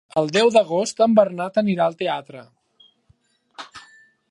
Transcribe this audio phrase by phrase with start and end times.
[0.19, 2.43] El deu d'agost en Bernat anirà al teatre.